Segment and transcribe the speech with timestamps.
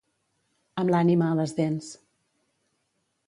[0.83, 1.91] Amb l'ànima a les dents.